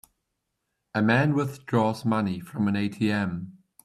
[0.95, 3.51] A man withdraws money from an ATM.